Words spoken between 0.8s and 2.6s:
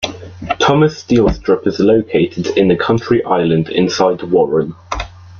Steel Strip is located